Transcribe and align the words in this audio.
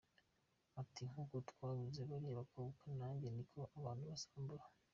Ati, 0.81 1.01
“Nk’uko 1.11 1.35
twabuze 1.49 2.01
bariya 2.09 2.37
bakobwa, 2.39 2.83
nanjye 2.99 3.27
niko 3.35 3.59
abantu 3.77 4.03
bazambura. 4.11 4.63